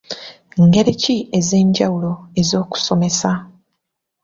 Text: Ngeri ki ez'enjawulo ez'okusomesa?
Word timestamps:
Ngeri 0.65 0.93
ki 1.01 1.17
ez'enjawulo 1.37 2.11
ez'okusomesa? 2.41 3.31